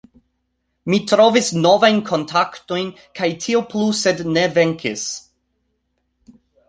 Mi 0.93 0.97
trovis 1.11 1.49
novajn 1.65 1.99
kontaktojn 2.07 2.89
kaj 3.19 3.29
tiel 3.45 3.63
plu 3.75 3.91
sed 4.01 4.25
ne 4.33 4.47
venkis 4.59 5.05